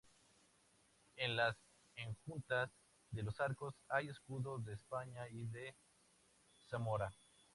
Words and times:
En 1.15 1.35
las 1.35 1.55
enjutas 1.95 2.71
de 3.11 3.21
los 3.21 3.39
arcos 3.39 3.75
hay 3.87 4.07
escudos 4.07 4.65
de 4.65 4.73
España 4.73 5.29
y 5.29 5.45
de 5.45 5.75
Zamora. 6.69 7.13